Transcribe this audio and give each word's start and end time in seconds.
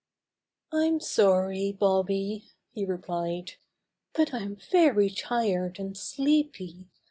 "I'm 0.73 0.99
sorry, 0.99 1.71
Bobby," 1.71 2.45
he 2.73 2.85
replied, 2.85 3.51
"but 4.15 4.33
I'm 4.33 4.55
very 4.55 5.11
tired 5.11 5.77
and 5.77 5.95
sleepy. 5.95 6.87